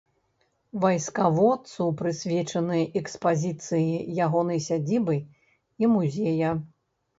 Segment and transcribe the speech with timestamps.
[0.85, 3.93] Вайскаводцу прысвечаны экспазіцыі
[4.27, 5.17] ягонай сядзібы
[5.81, 6.49] і музея.